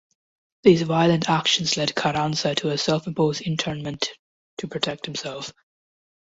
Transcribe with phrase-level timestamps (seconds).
[0.63, 4.09] These violent actions led Carranza to a self-imposed internment
[4.57, 5.53] to protect himself.